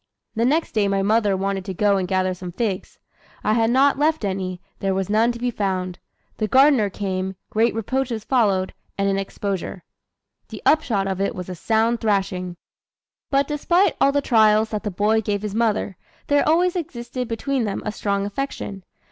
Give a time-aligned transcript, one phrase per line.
[0.35, 2.97] The next day my mother wanted to go and gather some figs.
[3.43, 5.99] I had not left any, there was none to be found.
[6.37, 9.83] The gardener came, great reproaches followed, and an exposure."
[10.49, 12.57] The upshot of it was a sound thrashing!
[13.29, 17.65] But despite all the trials that the boy gave his mother, there always existed between
[17.65, 18.83] them a strong affection.